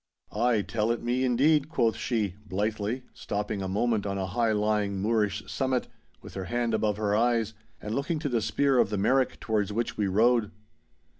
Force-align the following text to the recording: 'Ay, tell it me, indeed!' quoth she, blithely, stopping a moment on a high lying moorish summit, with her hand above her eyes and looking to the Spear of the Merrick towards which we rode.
'Ay, 0.31 0.63
tell 0.63 0.89
it 0.89 1.03
me, 1.03 1.23
indeed!' 1.23 1.69
quoth 1.69 1.95
she, 1.95 2.33
blithely, 2.47 3.03
stopping 3.13 3.61
a 3.61 3.67
moment 3.67 4.03
on 4.07 4.17
a 4.17 4.25
high 4.25 4.51
lying 4.51 4.99
moorish 4.99 5.43
summit, 5.45 5.87
with 6.23 6.33
her 6.33 6.45
hand 6.45 6.73
above 6.73 6.97
her 6.97 7.15
eyes 7.15 7.53
and 7.79 7.93
looking 7.93 8.17
to 8.17 8.27
the 8.29 8.41
Spear 8.41 8.79
of 8.79 8.89
the 8.89 8.97
Merrick 8.97 9.39
towards 9.39 9.71
which 9.71 9.97
we 9.97 10.07
rode. 10.07 10.49